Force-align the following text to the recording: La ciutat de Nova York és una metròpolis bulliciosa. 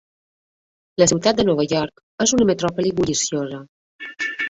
La 1.01 1.07
ciutat 1.11 1.37
de 1.41 1.45
Nova 1.51 1.67
York 1.75 2.25
és 2.27 2.37
una 2.39 2.51
metròpolis 2.53 2.99
bulliciosa. 3.05 3.65